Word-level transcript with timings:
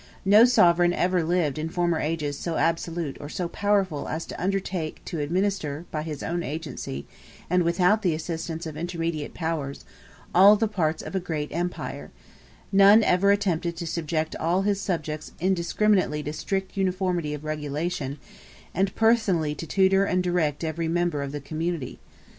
No 0.25 0.45
sovereign 0.45 0.93
ever 0.93 1.23
lived 1.23 1.59
in 1.59 1.69
former 1.69 1.99
ages 1.99 2.35
so 2.39 2.55
absolute 2.57 3.17
or 3.19 3.29
so 3.29 3.47
powerful 3.47 4.09
as 4.09 4.25
to 4.25 4.41
undertake 4.43 4.99
to 5.05 5.19
administer 5.19 5.85
by 5.91 6.01
his 6.01 6.23
own 6.23 6.41
agency, 6.41 7.05
and 7.51 7.61
without 7.61 8.01
the 8.01 8.15
assistance 8.15 8.65
of 8.65 8.75
intermediate 8.75 9.35
powers, 9.35 9.85
all 10.33 10.55
the 10.55 10.67
parts 10.67 11.03
of 11.03 11.13
a 11.13 11.19
great 11.19 11.51
empire: 11.51 12.09
none 12.71 13.03
ever 13.03 13.29
attempted 13.29 13.77
to 13.77 13.85
subject 13.85 14.35
all 14.37 14.63
his 14.63 14.81
subjects 14.81 15.33
indiscriminately 15.39 16.23
to 16.23 16.33
strict 16.33 16.75
uniformity 16.75 17.35
of 17.35 17.43
regulation, 17.45 18.17
and 18.73 18.95
personally 18.95 19.53
to 19.53 19.67
tutor 19.67 20.03
and 20.03 20.23
direct 20.23 20.63
every 20.63 20.87
member 20.87 21.21
of 21.21 21.31
the 21.31 21.39
community. 21.39 21.99